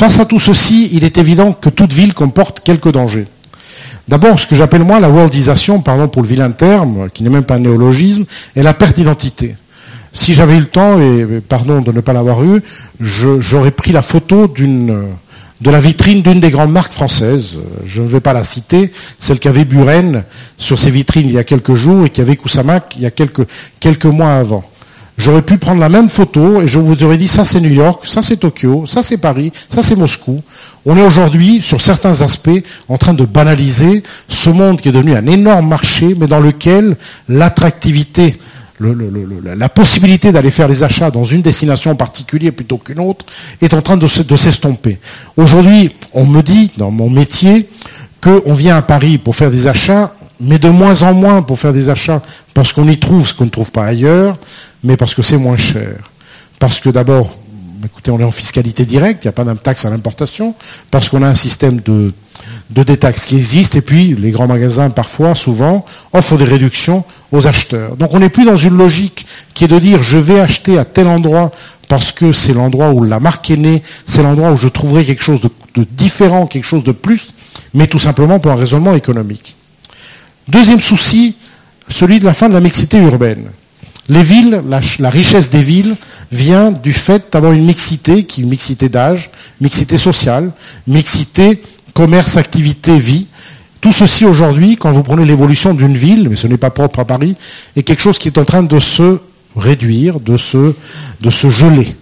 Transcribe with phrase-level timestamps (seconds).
[0.00, 3.28] Face à tout ceci, il est évident que toute ville comporte quelques dangers.
[4.08, 7.44] D'abord, ce que j'appelle moi la worldisation, pardon pour le vilain terme, qui n'est même
[7.44, 8.24] pas un néologisme,
[8.56, 9.56] est la perte d'identité.
[10.14, 12.62] Si j'avais eu le temps, et pardon de ne pas l'avoir eu,
[12.98, 17.58] j'aurais pris la photo de la vitrine d'une des grandes marques françaises.
[17.84, 20.24] Je ne vais pas la citer, celle qu'avait Buren
[20.56, 24.06] sur ses vitrines il y a quelques jours et qu'avait Kusamac il y a quelques
[24.06, 24.64] mois avant.
[25.20, 28.06] J'aurais pu prendre la même photo et je vous aurais dit ça c'est New York,
[28.06, 30.40] ça c'est Tokyo, ça c'est Paris, ça c'est Moscou.
[30.86, 35.14] On est aujourd'hui, sur certains aspects, en train de banaliser ce monde qui est devenu
[35.14, 36.96] un énorme marché, mais dans lequel
[37.28, 38.38] l'attractivité,
[38.80, 43.26] la possibilité d'aller faire les achats dans une destination en particulier plutôt qu'une autre
[43.60, 45.00] est en train de s'estomper.
[45.36, 47.68] Aujourd'hui, on me dit, dans mon métier,
[48.22, 51.72] qu'on vient à Paris pour faire des achats, mais de moins en moins pour faire
[51.72, 52.22] des achats
[52.54, 54.38] parce qu'on y trouve ce qu'on ne trouve pas ailleurs,
[54.82, 56.10] mais parce que c'est moins cher.
[56.58, 57.36] Parce que d'abord,
[57.84, 60.54] écoutez, on est en fiscalité directe, il n'y a pas taxe à l'importation,
[60.90, 62.12] parce qu'on a un système de,
[62.70, 67.46] de détaxe qui existe, et puis les grands magasins, parfois, souvent, offrent des réductions aux
[67.46, 67.96] acheteurs.
[67.96, 70.84] Donc on n'est plus dans une logique qui est de dire je vais acheter à
[70.84, 71.50] tel endroit
[71.88, 75.24] parce que c'est l'endroit où la marque est née, c'est l'endroit où je trouverai quelque
[75.24, 77.28] chose de différent, quelque chose de plus,
[77.74, 79.56] mais tout simplement pour un raisonnement économique.
[80.50, 81.36] Deuxième souci,
[81.88, 83.50] celui de la fin de la mixité urbaine.
[84.08, 85.94] Les villes, la, richesse des villes
[86.32, 90.50] vient du fait d'avoir une mixité, qui est une mixité d'âge, mixité sociale,
[90.88, 91.62] mixité
[91.94, 93.28] commerce, activité, vie.
[93.80, 97.04] Tout ceci aujourd'hui, quand vous prenez l'évolution d'une ville, mais ce n'est pas propre à
[97.04, 97.36] Paris,
[97.76, 99.18] est quelque chose qui est en train de se
[99.54, 100.74] réduire, de se,
[101.20, 101.94] de se geler.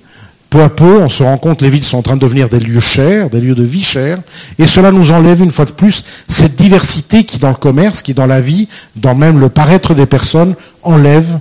[0.50, 2.58] Peu à peu, on se rend compte les villes sont en train de devenir des
[2.58, 4.18] lieux chers, des lieux de vie chers,
[4.58, 8.14] et cela nous enlève une fois de plus cette diversité qui, dans le commerce, qui,
[8.14, 11.38] dans la vie, dans même le paraître des personnes, enlève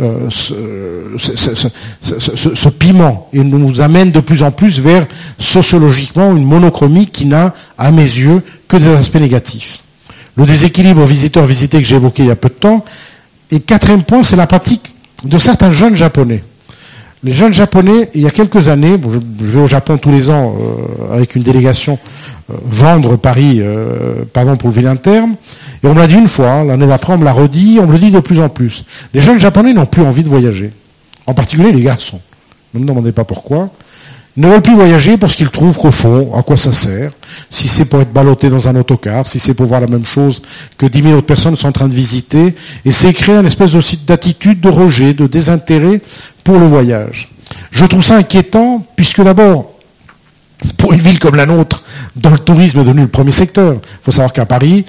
[0.00, 0.28] euh,
[1.18, 5.06] ce, piment et nous amène de plus en plus vers
[5.38, 9.82] sociologiquement une monochromie qui n'a, à mes yeux, que des aspects négatifs.
[10.36, 12.84] Le déséquilibre visiteur-visité que j'ai évoqué il y a peu de temps.
[13.50, 14.94] Et quatrième point, c'est la pratique
[15.24, 16.44] de certains jeunes japonais.
[17.22, 20.56] Les jeunes japonais, il y a quelques années, je vais au Japon tous les ans
[20.58, 21.98] euh, avec une délégation
[22.50, 25.34] euh, vendre Paris, euh, pardon pour le vilain terme,
[25.82, 27.92] et on me l'a dit une fois, l'année d'après on me l'a redit, on me
[27.92, 28.86] le dit de plus en plus.
[29.12, 30.72] Les jeunes japonais n'ont plus envie de voyager,
[31.26, 32.22] en particulier les garçons.
[32.72, 33.68] Ne me demandez pas pourquoi.
[34.36, 37.10] Ne veulent plus voyager parce qu'ils trouvent qu'au fond, à quoi ça sert
[37.50, 40.40] Si c'est pour être ballotté dans un autocar, si c'est pour voir la même chose
[40.78, 42.54] que 10 000 autres personnes sont en train de visiter,
[42.84, 43.74] et c'est créer une espèce
[44.06, 46.00] d'attitude de rejet, de désintérêt
[46.44, 47.28] pour le voyage.
[47.72, 49.72] Je trouve ça inquiétant, puisque d'abord,
[50.76, 51.82] pour une ville comme la nôtre,
[52.14, 54.84] dont le tourisme est devenu le premier secteur, il faut savoir qu'à Paris,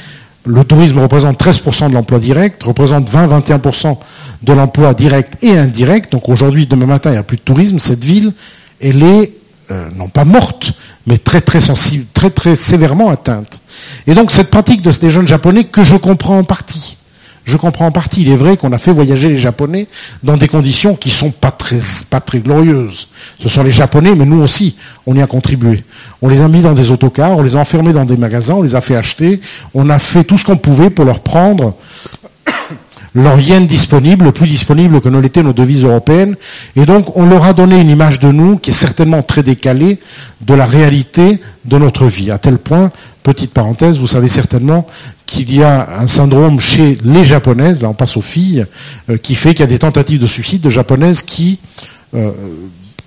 [0.45, 3.97] le tourisme représente 13% de l'emploi direct, représente 20-21%
[4.41, 6.11] de l'emploi direct et indirect.
[6.11, 7.77] Donc aujourd'hui, demain matin, il n'y a plus de tourisme.
[7.77, 8.33] Cette ville,
[8.81, 9.33] elle est
[9.71, 10.73] euh, non pas morte,
[11.07, 13.61] mais très très sensible, très très sévèrement atteinte.
[14.07, 16.97] Et donc cette pratique de ces jeunes japonais que je comprends en partie,
[17.43, 18.21] je comprends en partie.
[18.21, 19.87] Il est vrai qu'on a fait voyager les Japonais
[20.23, 23.07] dans des conditions qui sont pas très, pas très glorieuses.
[23.39, 24.75] Ce sont les Japonais, mais nous aussi,
[25.07, 25.83] on y a contribué.
[26.21, 28.61] On les a mis dans des autocars, on les a enfermés dans des magasins, on
[28.61, 29.41] les a fait acheter,
[29.73, 31.75] on a fait tout ce qu'on pouvait pour leur prendre
[33.13, 36.35] leur yen disponible, plus disponible que ne l'étaient nos devises européennes.
[36.75, 39.99] Et donc, on leur a donné une image de nous qui est certainement très décalée
[40.41, 42.31] de la réalité de notre vie.
[42.31, 42.91] À tel point,
[43.23, 44.87] petite parenthèse, vous savez certainement
[45.25, 48.65] qu'il y a un syndrome chez les japonaises, là on passe aux filles,
[49.09, 51.59] euh, qui fait qu'il y a des tentatives de suicide de japonaises qui,
[52.15, 52.31] euh,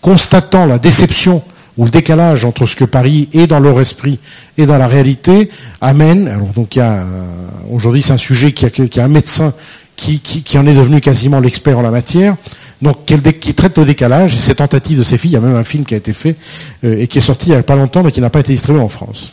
[0.00, 1.42] constatant la déception
[1.76, 4.20] ou le décalage entre ce que Paris est dans leur esprit
[4.56, 5.50] et dans la réalité,
[5.80, 7.26] amènent, alors donc il y a, euh,
[7.72, 8.64] aujourd'hui c'est un sujet qui
[9.00, 9.54] a un médecin
[9.96, 12.36] qui, en est devenu quasiment l'expert en la matière,
[12.82, 15.32] donc qui, traite le décalage et ces tentatives de ces filles.
[15.32, 16.36] Il y a même un film qui a été fait
[16.84, 18.52] euh, et qui est sorti il n'y a pas longtemps, mais qui n'a pas été
[18.52, 19.32] distribué en France.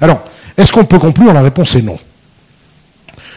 [0.00, 0.22] Alors,
[0.56, 1.32] est-ce qu'on peut conclure?
[1.32, 1.98] La réponse est non.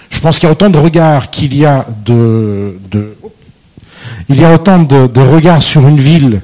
[0.10, 2.78] Je pense qu'il y a autant de regards qu'il y a de,
[4.30, 6.42] il y a autant de, regards sur une ville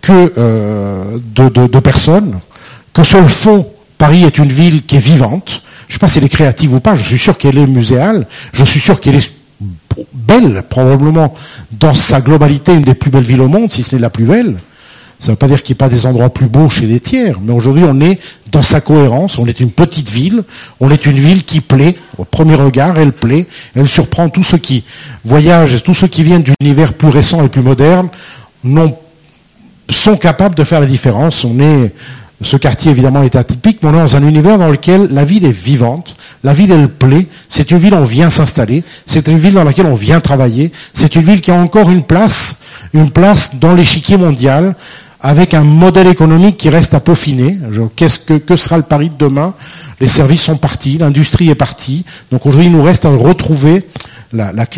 [0.00, 2.38] que euh, de, personnes,
[2.92, 3.68] que sur le fond,
[3.98, 5.62] Paris est une ville qui est vivante.
[5.88, 7.66] Je ne sais pas si elle est créative ou pas, je suis sûr qu'elle est
[7.66, 9.30] muséale, je suis sûr qu'elle est
[10.12, 11.34] belle, probablement
[11.70, 14.24] dans sa globalité une des plus belles villes au monde, si ce n'est la plus
[14.24, 14.58] belle.
[15.18, 16.98] Ça ne veut pas dire qu'il n'y a pas des endroits plus beaux chez les
[16.98, 18.18] tiers, mais aujourd'hui on est
[18.50, 20.42] dans sa cohérence, on est une petite ville,
[20.80, 24.58] on est une ville qui plaît, au premier regard elle plaît, elle surprend tous ceux
[24.58, 24.82] qui
[25.24, 28.08] voyagent, tous ceux qui viennent d'univers plus récents et plus modernes,
[29.90, 31.44] sont capables de faire la différence.
[31.44, 31.92] On est
[32.44, 35.44] ce quartier, évidemment, est atypique, mais on est dans un univers dans lequel la ville
[35.44, 39.38] est vivante, la ville, elle plaît, c'est une ville où on vient s'installer, c'est une
[39.38, 42.60] ville dans laquelle on vient travailler, c'est une ville qui a encore une place,
[42.92, 44.74] une place dans l'échiquier mondial,
[45.22, 47.56] avec un modèle économique qui reste à peaufiner.
[47.94, 49.54] Qu'est-ce que, que sera le Paris de demain?
[50.00, 52.04] Les services sont partis, l'industrie est partie.
[52.32, 53.86] Donc aujourd'hui, il nous reste à retrouver,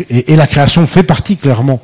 [0.09, 1.81] et, la création fait partie clairement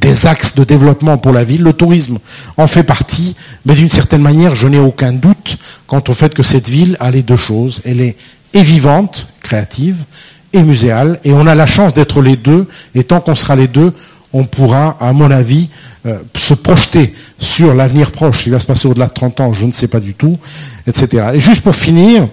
[0.00, 1.62] des axes de développement pour la ville.
[1.62, 2.18] Le tourisme
[2.56, 6.42] en fait partie, mais d'une certaine manière, je n'ai aucun doute quant au fait que
[6.42, 7.80] cette ville a les deux choses.
[7.84, 8.16] Elle est
[8.54, 10.04] vivante, créative,
[10.52, 13.68] et muséale, et on a la chance d'être les deux, et tant qu'on sera les
[13.68, 13.92] deux,
[14.32, 15.68] on pourra, à mon avis,
[16.06, 18.46] euh, se projeter sur l'avenir proche.
[18.46, 20.38] Il va se passer au-delà de 30 ans, je ne sais pas du tout,
[20.86, 21.30] etc.
[21.34, 22.28] Et juste pour finir...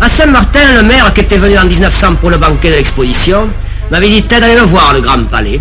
[0.00, 3.48] À Saint-Martin, le maire qui était venu en 1900 pour le banquet de l'exposition
[3.90, 5.60] m'avait dit d'aller le voir, le Grand Palais.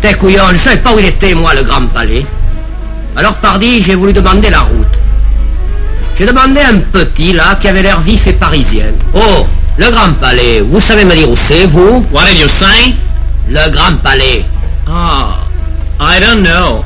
[0.00, 2.24] T'es couillon, je ne savais pas où il était, moi, le Grand Palais.
[3.16, 4.98] Alors, pardi, j'ai voulu demander la route.
[6.16, 8.92] J'ai demandé à un petit, là, qui avait l'air vif et parisien.
[9.14, 12.06] Oh, le Grand Palais, vous savez me dire où c'est, vous?
[12.12, 12.94] What did you say?
[13.48, 14.44] Le Grand Palais.
[14.88, 15.34] Oh,
[16.00, 16.84] I don't know.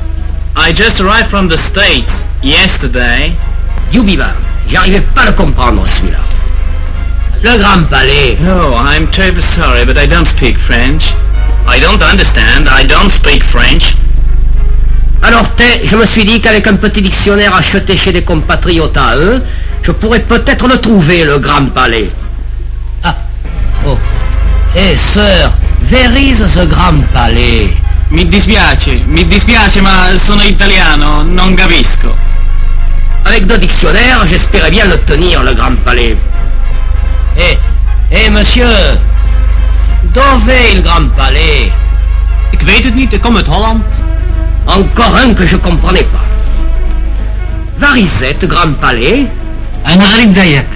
[0.57, 3.33] I just arrived from the States yesterday.
[3.93, 4.33] Youbiba,
[4.67, 6.24] j'arrivais pas à le comprendre, celui-là.
[7.45, 8.39] Le Grand Palais.
[8.41, 11.13] Oh, I'm terribly sorry, but I don't speak French.
[11.67, 12.67] I don't understand.
[12.67, 13.93] I don't speak French.
[15.21, 15.45] Alors
[15.83, 19.43] je me suis dit qu'avec un petit dictionnaire acheté chez des compatriotes à eux,
[19.83, 22.09] je pourrais peut-être le trouver, le Grand Palais.
[23.03, 23.15] Ah,
[23.85, 23.95] oh.
[24.75, 25.53] Eh, sœur,
[25.91, 27.69] where is the Grand Palais?
[28.09, 32.07] Mi dispiace, mi dispiace, ma sono italiano, non capisco.
[33.23, 36.17] Avec deux dictionnaires, j'espérais bien le tenir, le Grand Palais.
[37.36, 37.56] Eh,
[38.10, 38.98] eh, monsieur,
[40.02, 41.72] dove est le Grand Palais
[42.50, 43.84] Ik weet het niet, ik kom uit Holland.
[44.64, 46.20] Encore un que je comprenais pas.
[47.78, 49.26] Varizette, Grand Palais.
[49.86, 50.66] أنا غريب زيك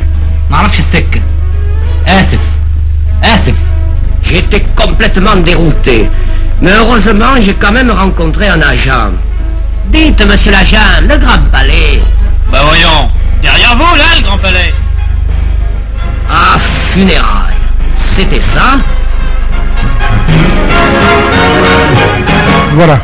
[0.51, 1.21] ما أعرفش السكة
[2.07, 2.41] آسف
[3.23, 3.55] آسف
[4.25, 6.09] J'étais complètement dérouté.
[6.63, 9.11] Mais heureusement, j'ai quand même rencontré un agent.
[9.89, 12.01] Dites, monsieur l'agent, le Grand Palais.
[12.51, 13.11] Bah voyons,
[13.43, 14.73] derrière vous, là, le Grand Palais.
[16.30, 17.56] Ah, funérailles.
[17.98, 18.78] C'était ça
[22.74, 23.00] Voilà.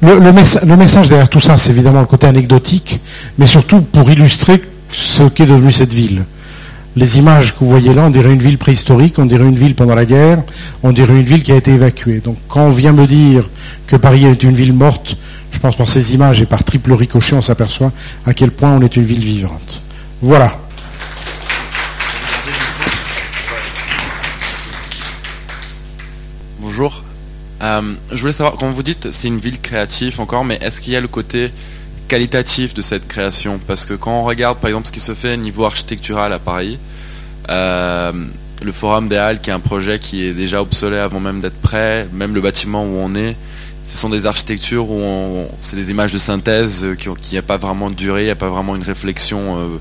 [0.00, 3.00] Le, message derrière tout ça, c'est évidemment le côté anecdotique,
[3.36, 6.24] mais surtout pour illustrer ce qu'est devenu cette ville.
[6.94, 9.74] Les images que vous voyez là, on dirait une ville préhistorique, on dirait une ville
[9.74, 10.42] pendant la guerre,
[10.82, 12.20] on dirait une ville qui a été évacuée.
[12.20, 13.48] Donc quand on vient me dire
[13.86, 15.16] que Paris est une ville morte,
[15.50, 17.92] je pense par ces images et par triple ricochet, on s'aperçoit
[18.24, 19.82] à quel point on est une ville vivante.
[20.22, 20.58] Voilà.
[27.62, 30.92] Euh, je voulais savoir, quand vous dites c'est une ville créative encore, mais est-ce qu'il
[30.92, 31.52] y a le côté
[32.06, 33.58] qualitatif de cette création?
[33.66, 36.38] Parce que quand on regarde par exemple ce qui se fait au niveau architectural à
[36.38, 36.78] Paris,
[37.50, 38.12] euh,
[38.62, 41.60] le Forum des Halles qui est un projet qui est déjà obsolète avant même d'être
[41.60, 43.36] prêt, même le bâtiment où on est,
[43.86, 47.90] ce sont des architectures où c'est des images de synthèse qui n'y a pas vraiment
[47.90, 49.58] de durée, il n'y a pas vraiment une réflexion.
[49.58, 49.78] Euh,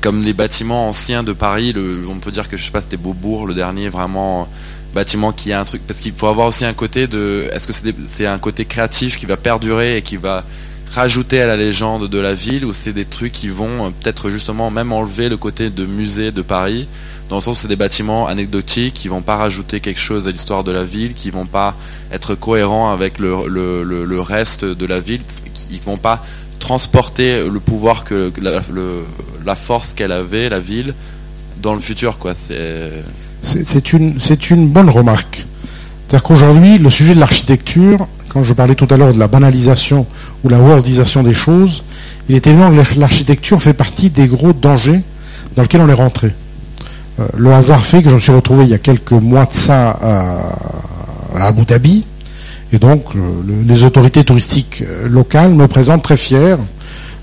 [0.00, 1.74] comme les bâtiments anciens de Paris,
[2.08, 4.48] on peut dire que je sais pas, c'était Beaubourg, le dernier vraiment
[4.94, 5.82] bâtiment qui a un truc.
[5.86, 9.26] Parce qu'il faut avoir aussi un côté de est-ce que c'est un côté créatif qui
[9.26, 10.44] va perdurer et qui va
[10.92, 14.28] rajouter à la légende de la ville ou c'est des trucs qui vont euh, peut-être
[14.30, 16.88] justement même enlever le côté de musée de Paris?
[17.28, 20.64] Dans le sens c'est des bâtiments anecdotiques qui vont pas rajouter quelque chose à l'histoire
[20.64, 21.76] de la ville qui vont pas
[22.10, 25.22] être cohérents avec le, le, reste de la ville
[25.54, 26.24] qui vont pas
[26.58, 28.60] transporter le pouvoir que, la,
[29.46, 30.94] la force qu'elle avait la ville
[31.62, 32.34] dans le futur quoi.
[32.34, 32.90] C'est
[33.42, 33.92] c'est
[34.50, 35.46] une, bonne remarque.
[36.06, 40.06] C'est-à-dire qu'aujourd'hui, le sujet de l'architecture, quand je parlais tout à l'heure de la banalisation
[40.44, 41.82] ou la worldisation des choses,
[42.28, 45.02] il est évident que l'architecture fait partie des gros dangers
[45.56, 46.34] dans lesquels on est rentré.
[47.18, 49.54] Euh, le hasard fait que je me suis retrouvé il y a quelques mois de
[49.54, 52.06] ça à, Abu Dhabi,
[52.72, 53.04] et donc
[53.66, 56.56] les autorités touristiques euh, locales me présentent très fiers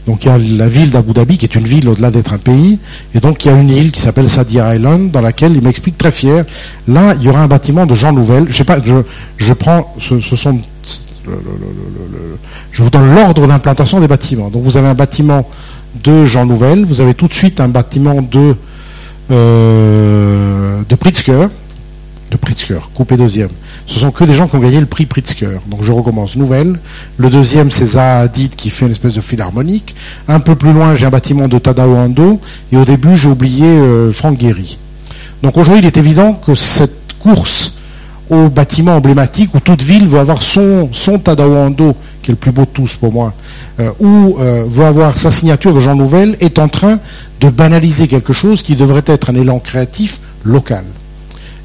[0.08, 2.38] donc il y a la ville d'Abu Dhabi, qui est une ville au-delà d'être un
[2.38, 2.80] pays,
[3.14, 5.98] et donc il y a une île qui s'appelle Sadia Island, dans laquelle il m'explique
[5.98, 6.46] très fier,
[6.88, 8.78] là il y aura un bâtiment de Jean Nouvel, je sais pas,
[9.38, 10.16] je, prends, je
[12.84, 14.50] vous donne l'ordre d'implantation des bâtiments.
[14.50, 15.48] Donc vous avez un bâtiment
[16.02, 18.56] de Jean Nouvel, vous avez tout de suite un bâtiment de,
[19.32, 21.50] euh, de Pritzker,
[22.32, 23.50] de Pritzker, coupé deuxième.
[23.88, 25.60] Ce sont que des gens qui ont gagné le prix Pritzker.
[25.68, 26.36] Donc je recommence.
[26.36, 26.78] Nouvelle.
[27.18, 29.96] Le deuxième, c'est Zaha Hadid qui fait une espèce de philharmonique.
[30.28, 32.40] Un peu plus loin, j'ai un bâtiment de Tadao Ando.
[32.72, 34.78] Et au début, j'ai oublié euh, Franck Guéry.
[35.42, 37.74] Donc aujourd'hui, il est évident que cette course
[38.30, 42.38] au bâtiment emblématique où toute ville veut avoir son, son Tadao Ando, qui est le
[42.38, 43.34] plus beau de tous pour moi,
[43.80, 47.00] euh, ou euh, veut avoir sa signature de Jean Nouvel, est en train
[47.40, 50.84] de banaliser quelque chose qui devrait être un élan créatif local.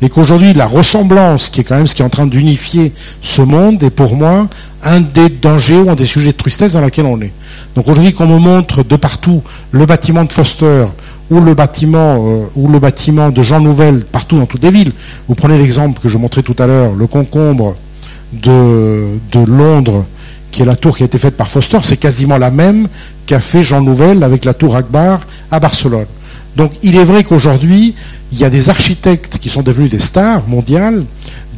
[0.02, 3.40] Et qu'aujourd'hui la ressemblance, qui est quand même ce qui est en train d'unifier ce
[3.40, 4.49] monde, est pour moi
[4.82, 7.32] un des dangers ou un des sujets de tristesse dans laquelle on est.
[7.76, 10.87] Donc aujourd'hui, qu'on me montre de partout le bâtiment de Foster
[11.30, 14.92] ou le bâtiment euh, ou le bâtiment de Jean Nouvel partout dans toutes les villes.
[15.28, 17.76] Vous prenez l'exemple que je montrais tout à l'heure, le concombre
[18.32, 20.04] de, de Londres,
[20.50, 22.88] qui est la tour qui a été faite par Foster, c'est quasiment la même
[23.25, 26.06] qu'a fait Jean Nouvel avec la tour Akbar à Barcelone.
[26.56, 27.94] Donc il est vrai qu'aujourd'hui,
[28.32, 31.04] il y a des architectes qui sont devenus des stars mondiales,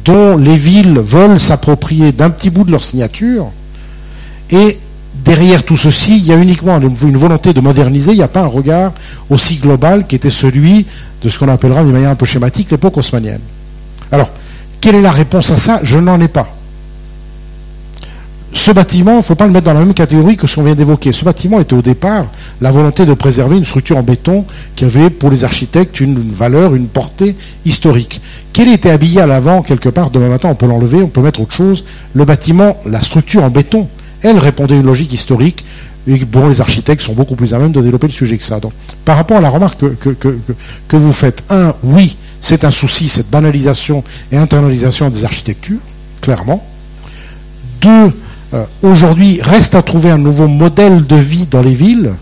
[0.03, 3.51] dont les villes veulent s'approprier d'un petit bout de leur signature,
[4.51, 4.79] et
[5.23, 8.41] derrière tout ceci, il y a uniquement une volonté de moderniser, il n'y a pas
[8.41, 8.93] un regard
[9.29, 10.85] aussi global qui était celui
[11.21, 13.39] de ce qu'on appellera d'une manière un peu schématique l'époque haussmanienne.
[14.11, 14.29] Alors,
[14.79, 15.79] quelle est la réponse à ça?
[15.81, 16.55] Je n'en ai pas.
[18.55, 20.63] Ce bâtiment, il ne faut pas le mettre dans la même catégorie que ce qu'on
[20.63, 21.11] vient d'évoquer.
[21.11, 22.27] Ce bâtiment était au départ
[22.61, 24.45] la volonté de préserver une structure en béton
[24.77, 27.35] qui avait pour les architectes une valeur, une portée
[27.65, 28.21] historique.
[28.53, 31.41] Qu'elle était habillée à l'avant quelque part, demain matin on peut l'enlever, on peut mettre
[31.41, 31.83] autre chose.
[32.13, 33.89] Le bâtiment, la structure en béton,
[34.21, 35.65] elle répondait à une logique historique
[36.07, 38.61] et dont les architectes sont beaucoup plus à même de développer le sujet que ça.
[39.03, 44.01] Par rapport à la remarque que, vous faites, un, oui, c'est un souci, cette banalisation
[44.31, 45.81] et internalisation des architectures,
[46.21, 46.65] clairement.
[47.81, 48.13] Deux,
[48.81, 52.13] aujourd'hui, reste à trouver un nouveau modèle de vie dans les villes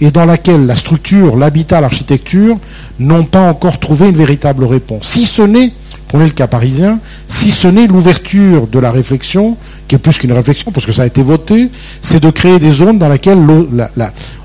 [0.00, 2.58] et dans laquelle la structure, l'habitat, l'architecture
[2.98, 5.08] n'ont pas encore trouvé une véritable réponse.
[5.08, 5.72] Si ce n'est
[6.10, 9.56] prenez le cas parisien, si ce n'est l'ouverture de la réflexion,
[9.86, 11.70] qui est plus qu'une réflexion, parce que ça a été voté,
[12.02, 13.38] c'est de créer des zones dans lesquelles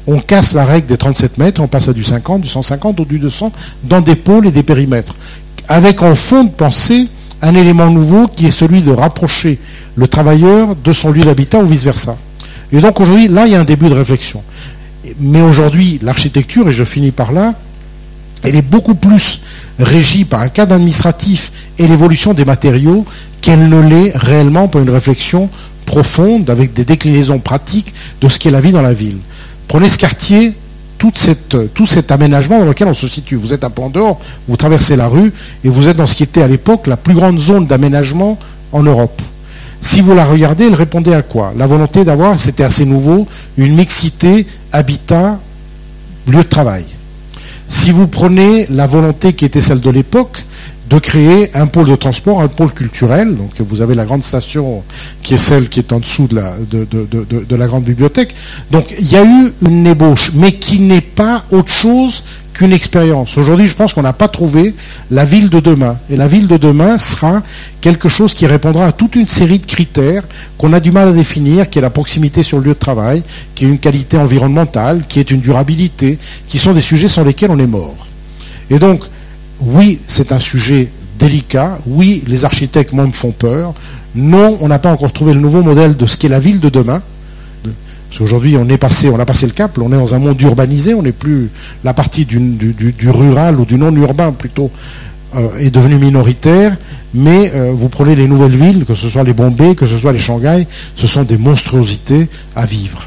[0.05, 3.05] on casse la règle des 37 mètres, on passe à du 50, du 150 ou
[3.05, 3.51] du 200,
[3.83, 5.15] dans des pôles et des périmètres.
[5.67, 7.07] Avec en fond de pensée
[7.45, 9.59] un élément nouveau qui est celui de rapprocher
[9.95, 12.17] le travailleur de son lieu d'habitat ou vice-versa.
[12.71, 14.41] Et donc aujourd'hui, là, il y a un début de réflexion.
[15.19, 17.53] Mais aujourd'hui, l'architecture, et je finis par là,
[18.43, 19.41] elle est beaucoup plus
[19.79, 23.05] régie par un cadre administratif et l'évolution des matériaux
[23.41, 25.49] qu'elle ne l'est réellement pour une réflexion
[25.85, 29.17] profonde avec des déclinaisons pratiques de ce qu'est la vie dans la ville.
[29.67, 30.53] Prenez ce quartier,
[31.15, 33.35] cette, tout cet aménagement dans lequel on se situe.
[33.35, 35.33] Vous êtes à Pont d'Or, vous traversez la rue
[35.63, 38.37] et vous êtes dans ce qui était à l'époque la plus grande zone d'aménagement
[38.71, 39.21] en Europe.
[39.81, 41.53] Si vous la regardez, elle répondait à quoi?
[41.55, 45.39] La volonté d'avoir, c'était assez nouveau, une mixité habitat,
[46.27, 46.85] lieu de travail.
[47.67, 50.43] Si vous prenez la volonté qui était celle de l'époque,
[50.89, 53.35] de créer un pôle de transport, un pôle culturel.
[53.35, 54.83] Donc vous avez la grande station
[55.23, 58.35] qui est celle qui est en dessous de la, de, la grande bibliothèque.
[58.71, 62.23] Donc il y a eu une ébauche, mais qui n'est pas autre chose
[62.53, 63.37] qu'une expérience.
[63.37, 64.75] Aujourd'hui, je pense qu'on n'a pas trouvé
[65.11, 65.97] la ville de demain.
[66.09, 67.41] Et la ville de demain sera
[67.81, 70.23] quelque chose qui répondra à toute une série de critères
[70.57, 73.23] qu'on a du mal à définir, qui est la proximité sur le lieu de travail,
[73.55, 77.51] qui est une qualité environnementale, qui est une durabilité, qui sont des sujets sans lesquels
[77.51, 78.07] on est mort.
[78.69, 79.01] Et donc,
[79.61, 81.79] oui, c'est un sujet délicat.
[81.85, 83.73] Oui, les architectes me font peur.
[84.15, 86.69] Non, on n'a pas encore trouvé le nouveau modèle de ce qu'est la ville de
[86.69, 87.01] demain.
[87.63, 90.41] Parce qu'aujourd'hui, on est passé, on a passé le cap, on est dans un monde
[90.41, 91.49] urbanisé, on n'est plus
[91.83, 92.39] la partie du,
[93.09, 94.71] rural ou du non-urbain plutôt
[95.35, 96.77] euh, est devenue minoritaire.
[97.13, 100.13] Mais euh, vous prenez les nouvelles villes, que ce soit les Bombay, que ce soit
[100.13, 103.03] les Shanghai, ce sont des monstruosités à vivre.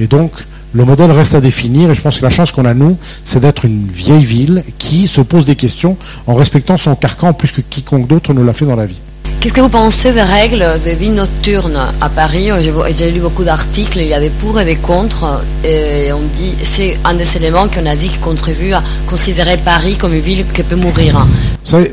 [0.00, 0.32] Et donc,
[0.74, 3.40] le modèle reste à définir et je pense que la chance qu'on a, nous, c'est
[3.40, 7.60] d'être une vieille ville qui se pose des questions en respectant son carcan plus que
[7.60, 9.00] quiconque d'autre ne l'a fait dans la vie.
[9.40, 12.50] Qu'est-ce que vous pensez des règles de vie nocturne à Paris?
[12.96, 16.54] J'ai lu beaucoup d'articles, il y a des pour et des contre, et on dit
[16.62, 20.44] c'est un des éléments qu'on a dit qui contribue à considérer Paris comme une ville
[20.54, 21.26] qui peut mourir.
[21.64, 21.92] Vous savez, euh,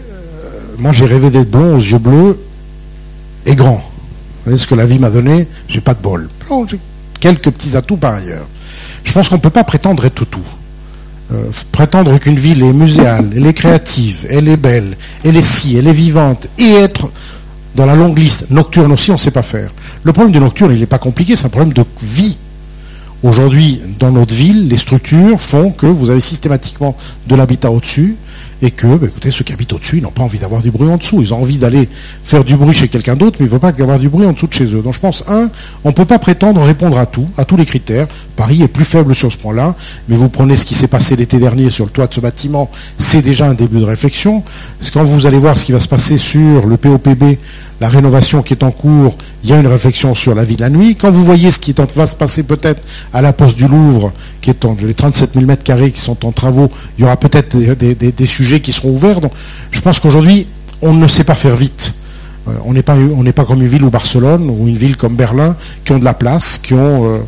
[0.77, 2.39] moi j'ai rêvé d'être blond aux yeux bleus
[3.47, 3.81] et grand.
[3.81, 5.47] Vous voyez ce que la vie m'a donné?
[5.67, 6.29] J'ai pas de bol.
[6.67, 6.79] j'ai
[7.19, 8.45] quelques petits atouts par ailleurs.
[9.09, 10.39] Je pense qu'on ne peut pas prétendre être tout.
[11.33, 15.75] Euh, prétendre qu'une ville est muséale, elle est créative, elle est belle, elle est si,
[15.77, 17.09] elle est vivante, et être
[17.73, 19.71] dans la longue liste nocturne aussi, on ne sait pas faire.
[20.03, 22.37] Le problème de nocturne, il n'est pas compliqué, c'est un problème de vie.
[23.23, 28.15] Aujourd'hui, dans notre ville, les structures font que vous avez systématiquement de l'habitat au-dessus,
[28.61, 30.89] et que, bah, écoutez, ceux qui habitent au-dessus, ils n'ont pas envie d'avoir du bruit
[30.89, 31.21] en dessous.
[31.21, 31.87] Ils ont envie d'aller
[32.23, 34.33] faire du bruit chez quelqu'un d'autre, mais il ne faut pas avoir du bruit en
[34.33, 34.81] dessous de chez eux.
[34.81, 35.49] Donc je pense, un,
[35.83, 38.07] on ne peut pas prétendre répondre à tout, à tous les critères.
[38.35, 39.75] Paris est plus faible sur ce point-là,
[40.07, 42.69] mais vous prenez ce qui s'est passé l'été dernier sur le toit de ce bâtiment,
[42.97, 44.43] c'est déjà un début de réflexion.
[44.93, 47.37] Quand vous allez voir ce qui va se passer sur le POPB,
[47.79, 50.61] la rénovation qui est en cours, il y a une réflexion sur la vie de
[50.61, 50.95] la nuit.
[50.95, 52.81] Quand vous voyez ce qui va se passer peut-être
[53.13, 54.11] à la poste du Louvre,
[54.41, 57.17] qui est en, les 37 000 mètres carrés qui sont en travaux, il y aura
[57.17, 59.21] peut-être des, sujets qui seront ouverts.
[59.21, 59.31] Donc,
[59.71, 60.47] je pense qu'aujourd'hui,
[60.81, 61.93] on ne sait pas faire vite.
[62.47, 62.95] Euh, on n'est pas,
[63.35, 66.13] pas comme une ville ou Barcelone ou une ville comme Berlin qui ont de la
[66.13, 67.19] place, qui ont euh,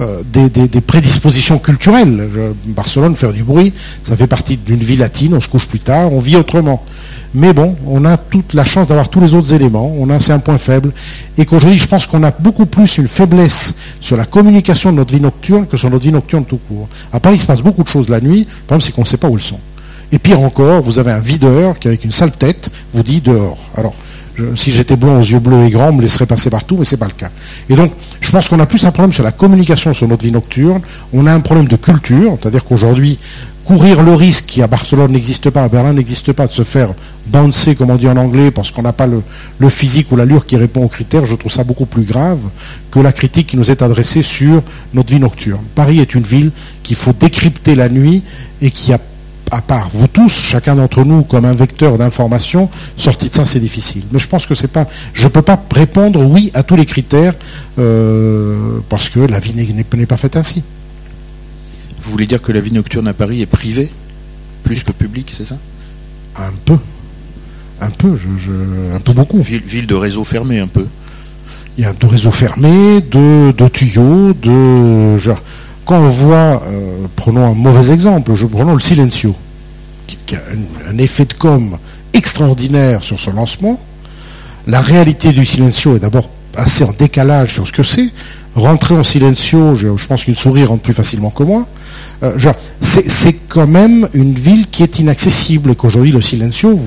[0.00, 2.28] euh, des, prédispositions culturelles.
[2.66, 5.34] Barcelone, faire du bruit, ça fait partie d'une vie latine.
[5.34, 6.82] On se couche plus tard, on vit autrement.
[7.34, 9.92] Mais bon, on a toute la chance d'avoir tous les autres éléments.
[9.98, 10.92] On a, c'est un point faible.
[11.36, 15.14] Et qu'aujourd'hui, je pense qu'on a beaucoup plus une faiblesse sur la communication de notre
[15.14, 16.88] vie nocturne que sur notre vie nocturne tout court.
[17.12, 18.46] À Paris, il se passe beaucoup de choses la nuit.
[18.48, 19.58] Le problème, c'est qu'on ne sait pas où elles sont.
[20.12, 23.58] Et pire encore, vous avez un videur qui, avec une sale tête, vous dit dehors.
[23.76, 23.94] Alors,
[24.56, 26.96] si j'étais blond aux yeux bleus et grands, on me laisserait passer partout, mais c'est
[26.96, 27.30] pas le cas.
[27.68, 30.32] Et donc, je pense qu'on a plus un problème sur la communication sur notre vie
[30.32, 30.80] nocturne.
[31.12, 33.18] On a un problème de culture, c'est-à-dire qu'aujourd'hui,
[33.64, 36.92] courir le risque qui à Barcelone n'existe pas, à Berlin n'existe pas, de se faire
[37.26, 39.22] bouncer, comme on dit en anglais, parce qu'on n'a pas le,
[39.58, 42.40] le physique ou l'allure qui répond aux critères, je trouve ça beaucoup plus grave
[42.90, 45.62] que la critique qui nous est adressée sur notre vie nocturne.
[45.74, 46.50] Paris est une ville
[46.82, 48.22] qu'il faut décrypter la nuit
[48.60, 48.98] et qui a
[49.50, 53.60] à part vous tous, chacun d'entre nous comme un vecteur d'information, sorti de ça c'est
[53.60, 54.04] difficile.
[54.12, 57.34] Mais je pense que c'est pas, je peux pas répondre oui à tous les critères
[57.78, 60.62] euh, parce que la vie n'est- pas faite ainsi.
[62.02, 63.90] Vous voulez dire que la vie nocturne à Paris est privée
[64.62, 65.56] plus que publique, c'est ça?
[66.36, 66.78] Un peu,
[67.80, 69.40] un peu, je, je- un peu beaucoup.
[69.42, 70.86] ville, ville de réseau fermé un peu.
[71.76, 75.40] Il y a de réseaux fermés, de, de tuyaux, de genre,
[75.84, 79.34] quand on voit, euh, prenons un mauvais exemple, je prenons le Silencio,
[80.06, 80.40] qui, a
[80.90, 81.78] un effet de com
[82.12, 83.78] extraordinaire sur son lancement.
[84.66, 88.10] La réalité du Silencio est d'abord assez en décalage sur ce que c'est.
[88.56, 91.66] Rentrer en Silencio, je, pense qu'une souris rentre plus facilement que moi.
[92.22, 92.38] Euh,
[92.80, 96.78] c'est quand même une ville qui est inaccessible et qu'aujourd'hui le Silencio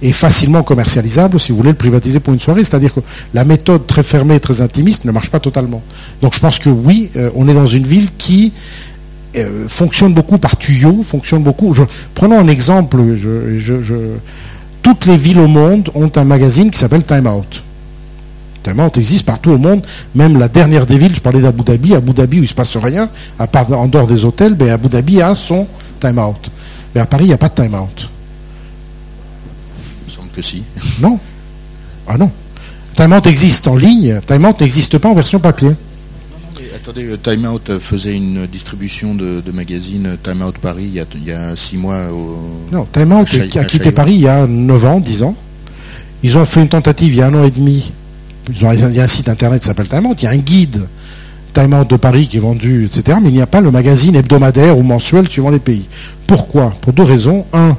[0.00, 2.64] est facilement commercialisable si vous voulez le privatiser pour une soirée.
[2.64, 3.00] C'est-à-dire que
[3.34, 5.82] la méthode très fermée, très intimiste ne marche pas totalement.
[6.22, 8.54] Donc je pense que oui, euh, on est dans une ville qui
[9.36, 11.74] euh, fonctionne beaucoup par tuyaux, fonctionne beaucoup.
[12.14, 12.96] Prenons un exemple.
[14.80, 17.62] toutes les villes au monde ont un magazine qui s'appelle Time Out.
[18.62, 19.82] Time Out existe partout au monde,
[20.14, 22.54] même la dernière des villes, je parlais d'Abu Dhabi, Abu Dhabi où il ne se
[22.54, 25.66] passe rien, à part en dehors des hôtels, ben Abu Dhabi a son
[25.98, 26.50] Time Out.
[26.94, 28.08] Mais à Paris, il n'y a pas de Time Out.
[30.06, 30.64] Il me semble que si.
[31.00, 31.18] Non.
[32.06, 32.30] Ah non.
[32.96, 35.70] Time Out existe en ligne, Time Out n'existe pas en version papier.
[36.74, 40.94] Attendez, euh, Time Out faisait une distribution de, de magazines euh, Time Out Paris il
[40.94, 42.06] y a, il y a six mois.
[42.10, 42.38] Au...
[42.72, 43.92] Non, Time Out a quitté.
[43.92, 45.34] Paris il y a 9 ans, 10 ans.
[46.22, 47.92] Ils ont fait une tentative il y a un an et demi.
[48.48, 50.22] Il y a un site internet qui s'appelle Time Out.
[50.22, 50.86] Il y a un guide
[51.52, 53.18] Time Out de Paris qui est vendu, etc.
[53.22, 55.86] Mais il n'y a pas le magazine hebdomadaire ou mensuel suivant les pays.
[56.26, 56.74] Pourquoi?
[56.80, 57.44] Pour deux raisons.
[57.52, 57.76] Un,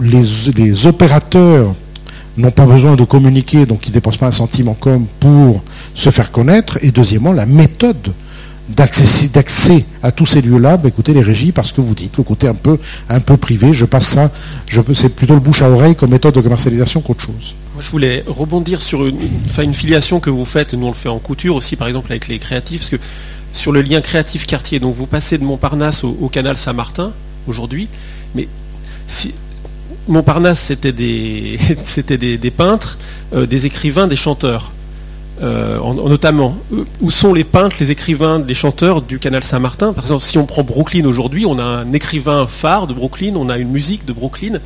[0.00, 1.74] les, opérateurs
[2.36, 5.62] n'ont pas besoin de communiquer, donc ils ne dépensent pas un centime en com pour
[5.94, 6.78] se faire connaître.
[6.82, 8.12] Et deuxièmement, la méthode
[8.68, 12.48] d'accès à tous ces lieux-là, bah, écoutez les régies, parce que vous dites le côté
[12.48, 14.30] un peu, un peu privé, je passe ça,
[14.94, 17.54] c'est plutôt le bouche à oreille comme méthode de commercialisation qu'autre chose.
[17.84, 21.54] Je voulais rebondir sur une, filiation que vous faites, nous on le fait en couture
[21.54, 22.96] aussi, par exemple avec les créatifs, parce que
[23.52, 27.12] sur le lien créatif-quartier, donc vous passez de Montparnasse au, canal Saint-Martin
[27.46, 27.88] aujourd'hui,
[28.34, 28.48] mais
[30.08, 32.96] Montparnasse c'était des, peintres,
[33.34, 34.72] euh, des écrivains, des chanteurs.
[35.42, 39.44] Euh, en- en- notamment, eux, où sont les peintres, les écrivains, les chanteurs du canal
[39.44, 39.92] Saint-Martin?
[39.92, 43.50] Par exemple, si on prend Brooklyn aujourd'hui, on a un écrivain phare de Brooklyn, on
[43.50, 44.60] a une musique de Brooklyn.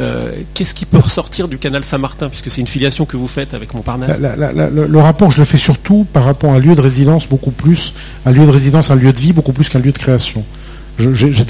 [0.00, 3.54] Euh, Qu'est-ce qui peut ressortir du canal Saint-Martin, puisque c'est une filiation que vous faites
[3.54, 6.80] avec Montparnasse La- le, rapport, je le fais surtout par rapport à un lieu de
[6.80, 9.92] résidence beaucoup plus, un lieu de résidence, un lieu de vie beaucoup plus qu'un lieu
[9.92, 10.44] de création.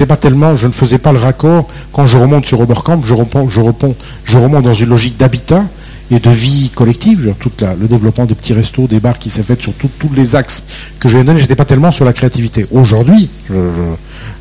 [0.08, 3.48] Pas tellement, je ne faisais pas le raccord quand je remonte sur Oberkamp, je remonte,
[3.48, 3.60] je
[4.24, 5.64] je remonte dans une logique d'habitat
[6.12, 9.60] et de vie collective, tout le développement des petits restos, des bars qui s'est fait
[9.60, 10.64] sur tous les axes
[10.98, 12.66] que je viens de donner, j'étais pas tellement sur la créativité.
[12.72, 13.28] Aujourd'hui,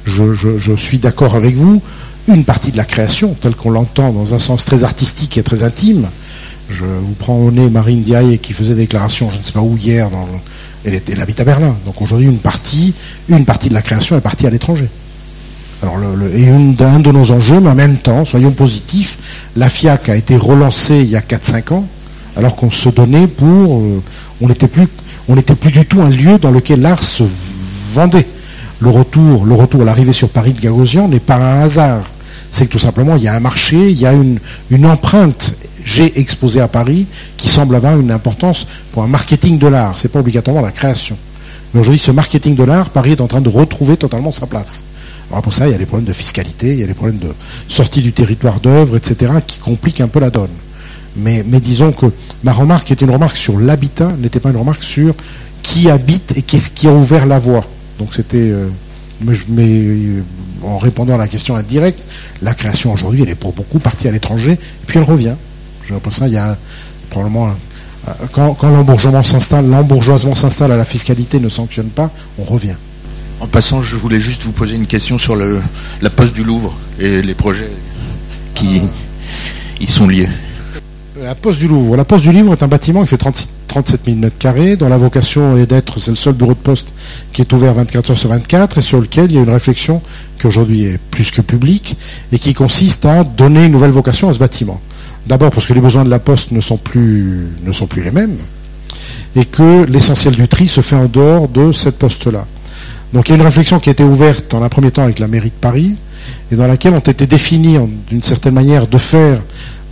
[0.06, 1.82] je suis d'accord avec vous,
[2.27, 5.63] une partie de la création, telle qu'on l'entend dans un sens très artistique et très
[5.63, 6.08] intime,
[6.69, 9.62] je vous prends au nez Marine Diaye qui faisait des déclarations, je ne sais pas
[9.62, 10.10] où hier,
[10.86, 11.75] elle, habite à Berlin.
[11.86, 12.93] Donc aujourd'hui, une partie,
[13.29, 14.88] de la création est partie à l'étranger.
[15.82, 19.17] Alors, le, et un de nos enjeux, mais en même temps, soyons positifs,
[19.55, 21.88] la FIAC a été relancée il y a 4-5 ans,
[22.36, 23.79] alors qu'on se donnait pour.
[23.79, 24.01] euh,
[24.41, 24.88] on n'était plus,
[25.27, 27.23] on plus du tout un lieu dans lequel l'art se
[27.93, 28.27] vendait.
[28.82, 32.04] Le retour, l'arrivée sur Paris de Gagosian n'est pas un hasard.
[32.52, 34.39] C'est que tout simplement, il y a un marché, il y a une,
[34.86, 35.54] empreinte.
[35.84, 39.98] J'ai exposé à Paris qui semble avoir une importance pour un marketing de l'art.
[39.98, 41.18] C'est pas obligatoirement la création.
[41.74, 44.84] Mais aujourd'hui, ce marketing de l'art, Paris est en train de retrouver totalement sa place.
[45.30, 47.20] Alors pour ça, il y a des problèmes de fiscalité, il y a des problèmes
[47.20, 47.34] de
[47.68, 50.50] sortie du territoire d'œuvre, etc., qui compliquent un peu la donne.
[51.18, 52.08] Mais, mais disons que
[52.44, 55.13] ma remarque était une remarque sur l'habitat, n'était pas une remarque sur
[55.62, 57.65] qui habite et qu'est-ce qui a ouvert la voie.
[58.00, 58.68] Donc c'était, euh,
[59.22, 60.24] mais, euh,
[60.64, 62.00] en répondant à la question indirecte,
[62.42, 65.36] la création aujourd'hui, elle est pour beaucoup partie à l'étranger, et puis elle revient.
[65.86, 66.58] Je- Pour ça, il y a
[67.10, 67.54] probablement
[68.32, 72.10] quand, quand l'embourgeoisement s'installe, l'embourgeoisement s'installe à la fiscalité ne sanctionne pas,
[72.40, 72.76] on revient.
[73.42, 75.62] En passant, je voulais juste vous poser une question sur le,
[76.02, 77.70] la poste du Louvre et les projets
[78.54, 78.82] qui
[79.80, 80.30] y sont liés.
[81.22, 81.96] La Poste du Louvre.
[81.98, 84.89] La Poste du Louvre est un bâtiment qui fait 36 37 000 mètres carrés, dont
[84.89, 86.89] la vocation est d'être, c'est le seul bureau de poste
[87.32, 90.01] qui est ouvert 24 heures sur 24 et sur lequel il y a une réflexion
[90.38, 91.97] qui aujourd'hui est plus que publique
[92.34, 94.82] et qui consiste à donner une nouvelle vocation à ce bâtiment.
[95.25, 98.12] D'abord parce que les besoins de la poste ne sont plus, ne sont plus les
[98.12, 98.38] mêmes
[99.36, 102.45] et que l'essentiel du tri se fait en dehors de cette poste-là.
[103.13, 105.19] Donc il y a une réflexion qui a été ouverte en un premier temps avec
[105.19, 105.95] la mairie de Paris
[106.51, 107.77] et dans laquelle ont été définis
[108.08, 109.41] d'une certaine manière de faire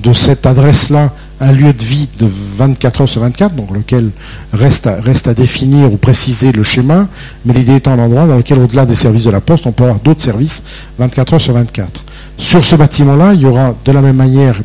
[0.07, 4.09] de cette adresse-là un lieu de vie de 24 heures sur 24, donc lequel
[4.53, 7.07] reste à, définir ou préciser le schéma,
[7.45, 9.83] mais l'idée étant un endroit dans lequel, au-delà des services de la Poste, on peut
[9.83, 10.63] avoir d'autres services
[10.97, 12.03] 24 heures sur 24.
[12.37, 14.55] Sur ce bâtiment-là, il y aura de la même manière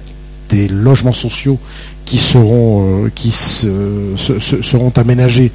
[0.49, 1.59] des logements sociaux
[2.05, 5.51] qui seront, euh, qui seront aménagés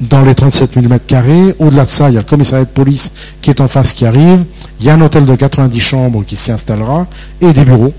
[0.00, 1.54] dans les 37 000 m2.
[1.58, 3.10] Au-delà de ça, il y a le commissariat de police
[3.42, 4.44] qui est en face qui arrive.
[4.80, 7.06] Il y a un hôtel de 90 chambres qui s'y installera
[7.40, 7.94] et des bureaux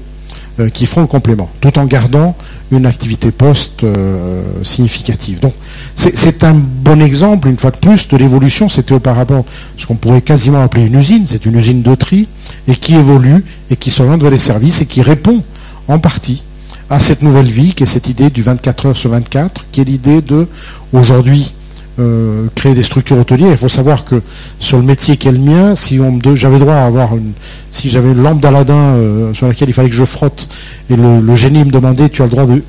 [0.60, 2.36] euh, qui feront le complément, tout en gardant
[2.72, 5.40] une activité post euh, significative.
[5.40, 5.54] Donc
[5.96, 8.68] c'est un bon exemple, une fois de plus, de l'évolution.
[8.68, 9.46] C'était auparavant
[9.78, 12.28] ce qu'on pourrait quasiment appeler une usine, c'est une usine de tri,
[12.68, 15.42] et qui évolue, et qui s'oriente vers les services, et qui répond
[15.88, 16.44] en partie
[16.90, 19.86] à cette nouvelle vie, qui est cette idée du 24 heures sur 24, qui est
[19.86, 20.48] l'idée de,
[20.92, 21.54] aujourd'hui,
[22.00, 23.52] euh, créer des structures hôtelières.
[23.52, 24.22] Il faut savoir que
[24.60, 26.00] sur le métier qui est le mien, si
[26.36, 27.34] j'avais droit à avoir une,
[27.70, 30.48] si j'avais une lampe d'Aladin euh, sur laquelle il fallait que je frotte,
[30.90, 32.64] et le, génie me demandait, tu as le droit de,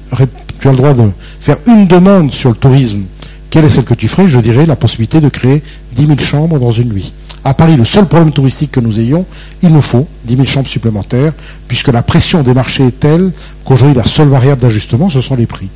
[0.61, 1.09] tu as le droit de
[1.39, 3.03] faire une demande sur le tourisme.
[3.51, 4.27] Quelle est celle que tu ferais?
[4.27, 5.63] Je dirais la possibilité de créer
[5.95, 7.13] 10 000 chambres dans une nuit.
[7.45, 9.27] À Paris, le seul problème touristique que nous ayons,
[9.63, 11.33] il nous faut 10 000 chambres supplémentaires,
[11.69, 13.33] puisque la pression des marchés est telle
[13.65, 15.69] qu'aujourd'hui, la seule variable d'ajustement, ce sont les prix.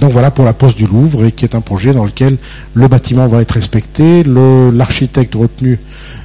[0.00, 2.36] Donc voilà pour la poste du Louvre, qui est un projet dans lequel
[2.74, 4.24] le bâtiment va être respecté.
[4.24, 5.78] L'architecte retenu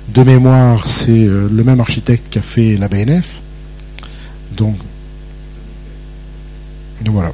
[0.10, 3.42] de mémoire, c'est euh, le même architecte qui a fait la BNF.
[4.56, 4.76] Donc,
[7.06, 7.32] voilà.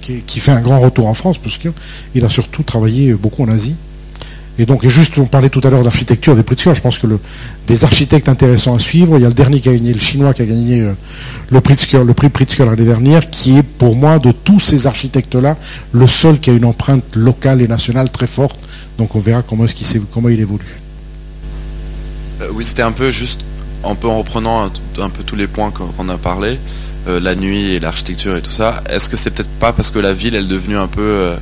[0.00, 3.48] Qui, qui, fait un grand retour en France, parce qu'il a surtout travaillé beaucoup en
[3.48, 3.76] Asie.
[4.60, 6.74] Et donc, juste, on parlait tout à l'heure d'architecture des Pritzker.
[6.74, 7.06] Je pense que
[7.68, 10.34] des architectes intéressants à suivre, il y a le dernier qui a gagné, le chinois
[10.34, 10.94] qui a gagné euh,
[11.50, 15.56] le, Pritzker, le prix l'année dernière, qui est pour moi, de tous ces architectes-là,
[15.92, 18.58] le seul qui a une empreinte locale et nationale très forte.
[18.98, 20.80] Donc, on verra comment il évolue.
[22.40, 23.42] Euh, oui, c'était un peu juste,
[23.84, 26.58] un peu en reprenant un, peu tous les points qu'on a parlé,
[27.06, 28.82] euh, la nuit et l'architecture et tout ça.
[28.90, 31.34] Est-ce que c'est peut-être pas parce que la ville, elle est devenue un peu,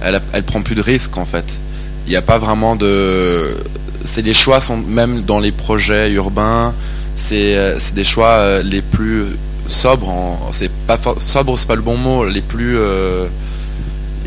[0.00, 1.60] elle, elle prend plus de risques en fait?
[2.06, 3.56] Il n'y a pas vraiment de.
[4.04, 6.72] C'est des choix sont même dans les projets urbains,
[7.16, 9.24] c'est euh, des choix euh, les plus
[9.66, 10.38] sobres.
[10.52, 12.24] C'est pas sobre, c'est pas le bon mot.
[12.24, 12.78] Les plus.
[12.78, 13.26] Euh,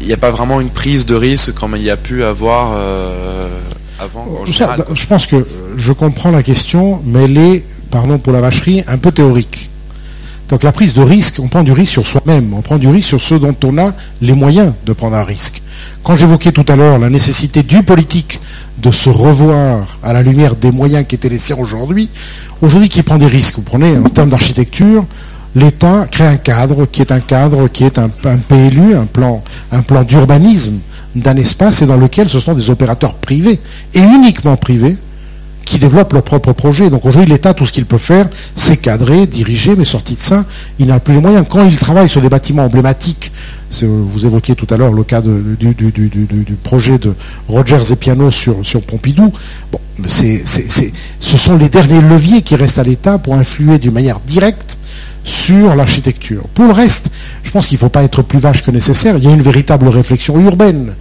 [0.02, 2.72] il n'y a pas vraiment une prise de risque comme il y a pu avoir
[4.00, 4.46] avant.
[4.46, 8.98] je pense que je comprends la question, mais elle est, pardon pour la vacherie, un
[8.98, 9.70] peu théorique.
[10.50, 13.10] Donc la prise de risque, on prend du risque sur soi-même, on prend du risque
[13.10, 15.62] sur ceux dont on a les moyens de prendre un risque.
[16.04, 18.42] Quand j'évoquais tout à l'heure la nécessité du politique
[18.80, 22.10] de se revoir à la lumière des moyens qui étaient les aujourd'hui,
[22.62, 25.06] aujourd'hui qui prend des risques Vous prenez en termes d'architecture,
[25.56, 30.80] l'État crée un cadre qui est un cadre qui est un, PLU, un plan d'urbanisme
[31.16, 33.60] d'un espace et dans lequel ce sont des opérateurs privés
[33.94, 34.98] et uniquement privés
[35.70, 36.90] qui développent leurs propres projets.
[36.90, 40.46] Donc aujourd'hui, l'État, tout ce qu'il peut faire, c'est cadrer, diriger, mais sorti de ça,
[40.80, 41.46] il n'a plus les moyens.
[41.48, 43.32] Quand il travaille sur des bâtiments emblématiques,
[43.82, 47.14] vous évoquiez tout à l'heure le cas du, projet de
[47.48, 49.32] Rogers et Piano sur, Pompidou.
[49.72, 54.80] Bon, ce sont les derniers leviers qui restent à l'État pour influer d'une manière directe
[55.24, 56.44] sur l'architecture.
[56.54, 57.10] Pour le reste,
[57.44, 59.18] je pense qu'il ne faut pas être plus vache que nécessaire.
[59.18, 60.94] Il y a une véritable réflexion urbaine.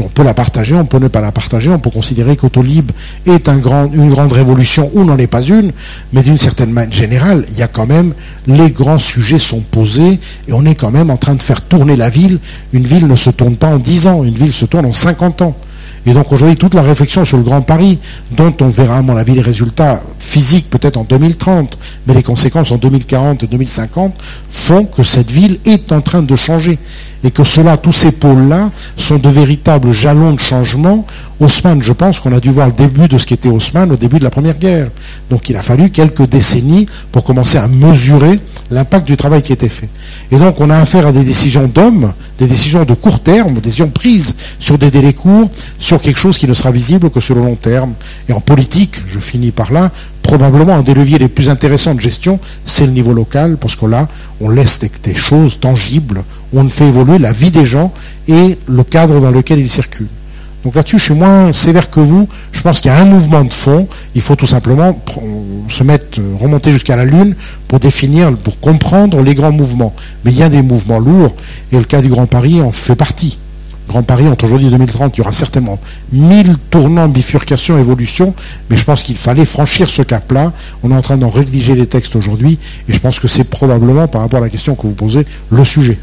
[0.00, 2.92] On peut la partager, on peut ne pas la partager, on peut considérer qu'Autolib
[3.26, 5.72] est une grande révolution ou n'en est pas une,
[6.12, 8.14] mais d'une certaine manière générale, il y a quand même,
[8.46, 11.96] les grands sujets sont posés et on est quand même en train de faire tourner
[11.96, 12.38] la ville.
[12.72, 15.42] Une ville ne se tourne pas en 10 ans, une ville se tourne en 50
[15.42, 15.56] ans.
[16.04, 17.98] Et donc aujourd'hui, toute la réflexion sur le Grand Paris,
[18.32, 22.72] dont on verra à mon avis les résultats physiques peut-être en 2030, mais les conséquences
[22.72, 24.14] en 2040 et 2050,
[24.50, 26.78] font que cette ville est en train de changer.
[27.24, 31.06] Et que cela, tous ces pôles-là, sont de véritables jalons de changement.
[31.40, 34.18] Haussmann, je pense qu'on a dû voir le début de ce qu'était Haussmann au début
[34.18, 34.88] de la Première Guerre.
[35.30, 39.68] Donc il a fallu quelques décennies pour commencer à mesurer l'impact du travail qui était
[39.68, 39.88] fait.
[40.30, 43.60] Et donc on a affaire à des décisions d'hommes, des décisions de court terme, des
[43.60, 47.34] décisions prises sur des délais courts, sur quelque chose qui ne sera visible que sur
[47.34, 47.92] le long terme.
[48.28, 49.90] Et en politique, je finis par là,
[50.38, 53.84] probablement un des leviers les plus intéressants de gestion, c'est le niveau local, parce que
[53.84, 54.08] là,
[54.40, 57.92] on laisse des, choses tangibles, on fait évoluer la vie des gens
[58.28, 60.08] et le cadre dans lequel ils circulent.
[60.64, 62.28] Donc là-dessus, je suis moins sévère que vous.
[62.50, 63.88] Je pense qu'il y a un mouvement de fond.
[64.14, 64.98] Il faut tout simplement
[65.68, 67.34] se mettre, euh, remonter jusqu'à la Lune
[67.68, 69.92] pour définir, pour comprendre les grands mouvements.
[70.24, 71.34] Mais il y a des mouvements lourds,
[71.72, 73.36] et le cas du Grand Paris en fait partie.
[73.92, 75.78] Grand Paris, entre aujourd'hui et 2030, il y aura certainement
[76.12, 78.34] 1000 tournants, bifurcations, évolutions,
[78.70, 80.54] mais je pense qu'il fallait franchir ce cap-là.
[80.82, 84.08] On est en train d'en rédiger les textes aujourd'hui, et je pense que c'est probablement,
[84.08, 85.98] par rapport à la question que vous posez, le sujet.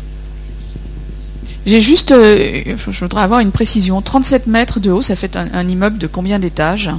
[1.66, 4.00] J'ai juste, euh, je voudrais avoir une précision.
[4.04, 6.92] 37 mètres de haut, ça fait un, un immeuble de combien d'étages?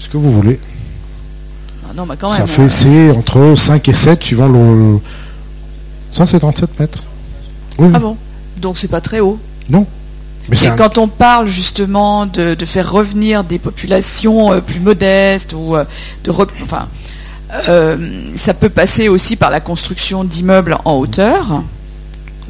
[0.00, 0.58] Ce que vous voulez?
[1.88, 2.36] Ah Non, bah quand même.
[2.36, 4.98] Ça euh, fait, c'est entre 5 et 7, suivant le...
[6.10, 7.04] Ça, c'est 37 mètres.
[7.78, 8.16] Oui, Ah bon?
[8.56, 9.38] Donc c'est pas très haut.
[9.70, 9.86] Non.
[10.48, 14.60] Mais c'est Et un- quand on parle justement de, de faire revenir des populations euh,
[14.60, 15.84] plus modestes ou euh,
[16.24, 16.30] de,
[16.62, 16.88] enfin,
[17.68, 17.96] euh,
[18.36, 21.62] ça peut passer aussi par la construction d'immeubles en hauteur,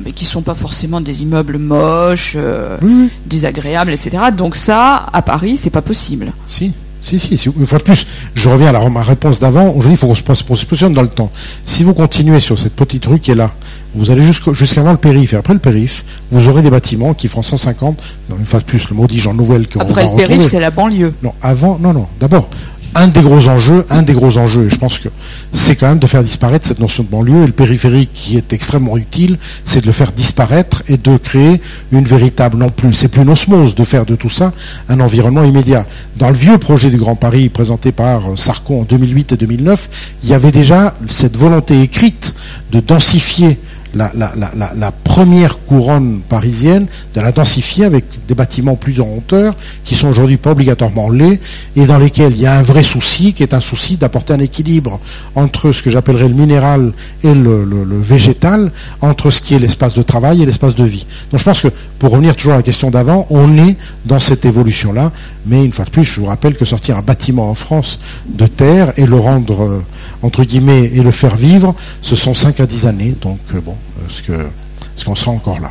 [0.04, 2.36] mais qui sont pas forcément des immeubles moches,
[2.82, 3.10] Oui, oui.
[3.26, 4.24] désagréables, etc.
[4.36, 6.32] Donc ça, à Paris, c'est pas possible.
[6.48, 6.72] Si,
[7.04, 7.36] si, si.
[7.36, 7.48] si.
[7.48, 9.68] Une fois de plus, je reviens à la, ma réponse d'avant.
[9.68, 11.30] Aujourd'hui, il faut qu'on se, positionne dans le temps.
[11.64, 13.52] Si vous continuez sur cette petite rue qui est là,
[13.94, 15.34] vous allez jusqu'avant le périph.
[15.34, 18.02] Et après le périph, vous aurez des bâtiments qui feront 150.
[18.30, 20.42] Non, une fois de plus, le maudit Jean Nouvel que Après on va le périph',
[20.42, 21.14] c'est la banlieue.
[21.22, 22.08] Non, avant, non, non.
[22.18, 22.48] D'abord,
[22.94, 25.08] un des gros enjeux, un des gros enjeux, et je pense que
[25.52, 27.42] c'est quand même de faire disparaître cette notion de banlieue.
[27.42, 31.60] Et le périphérique, qui est extrêmement utile, c'est de le faire disparaître et de créer
[31.92, 34.52] une véritable, non plus, c'est plus une osmose de faire de tout ça
[34.88, 35.86] un environnement immédiat.
[36.16, 40.28] Dans le vieux projet du Grand Paris présenté par Sarko en 2008 et 2009, il
[40.28, 42.34] y avait déjà cette volonté écrite
[42.70, 43.58] de densifier
[43.94, 49.54] la, première couronne parisienne, de la densifier avec des bâtiments plus en hauteur,
[49.84, 51.40] qui sont aujourd'hui pas obligatoirement laids,
[51.76, 54.40] et dans lesquels il y a un vrai souci, qui est un souci d'apporter un
[54.40, 54.98] équilibre
[55.34, 59.58] entre ce que j'appellerais le minéral et le, le- le végétal, entre ce qui est
[59.58, 61.06] l'espace de travail et l'espace de vie.
[61.30, 64.44] Donc je pense que, pour revenir toujours à la question d'avant, on est dans cette
[64.44, 65.12] évolution-là,
[65.46, 68.46] mais une fois de plus, je vous rappelle que sortir un bâtiment en France de
[68.46, 69.82] terre et le rendre, euh,
[70.22, 73.76] entre guillemets, et le faire vivre, ce sont 5 à 10 années, donc euh, bon,
[74.08, 75.70] est-ce qu'on sera encore là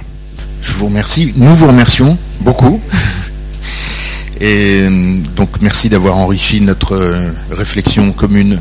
[0.62, 1.34] Je vous remercie.
[1.36, 2.82] Nous vous remercions beaucoup.
[4.41, 4.88] Et
[5.36, 8.60] donc merci d'avoir enrichi notre euh, réflexion commune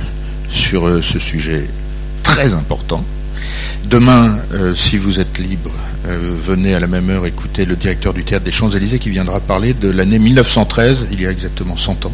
[0.48, 1.68] sur euh, ce sujet
[2.22, 3.04] très important.
[3.88, 5.70] Demain, euh, si vous êtes libre,
[6.06, 9.40] euh, venez à la même heure écouter le directeur du théâtre des Champs-Élysées qui viendra
[9.40, 12.12] parler de l'année 1913, il y a exactement 100 ans,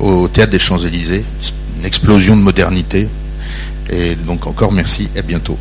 [0.00, 1.24] au théâtre des Champs-Élysées.
[1.78, 3.08] Une explosion de modernité.
[3.90, 5.58] Et donc encore merci, à bientôt.